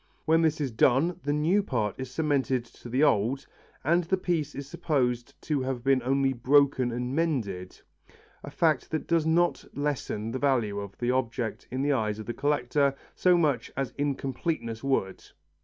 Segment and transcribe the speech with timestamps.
[0.25, 3.45] When this is done the new part is cemented to the old,
[3.83, 7.79] and the piece is supposed to have been only broken and mended,
[8.43, 12.25] a fact which does not lessen the value of the object in the eyes of
[12.25, 15.23] the collector so much as incompleteness would.